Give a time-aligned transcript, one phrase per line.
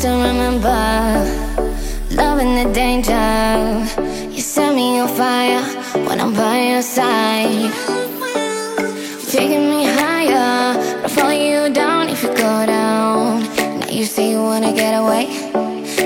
[0.00, 0.80] still remember
[2.12, 3.20] loving the danger.
[4.34, 5.62] You set me on fire
[6.08, 7.70] when I'm by your side.
[9.28, 13.42] Taking me higher, fall you down if you go down.
[13.80, 15.26] Now you say you wanna get away,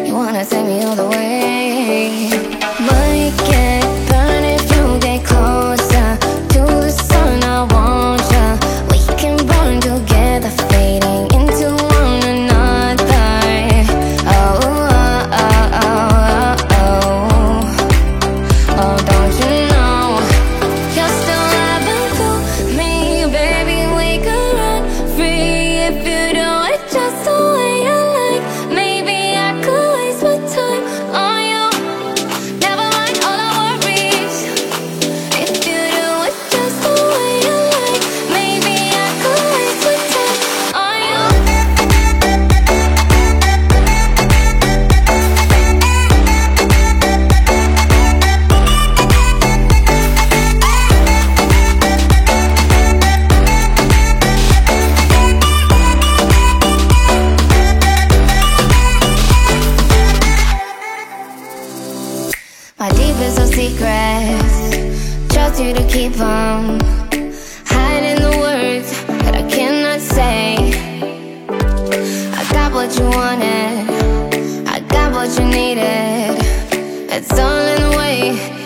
[0.05, 2.64] you wanna take me all the way.
[62.85, 66.79] My deepest of secrets Trust you to keep them
[67.65, 70.57] Hiding the words that I cannot say.
[72.31, 74.69] I got what you wanted.
[74.69, 76.37] I got what you needed.
[77.11, 78.64] It's all in the way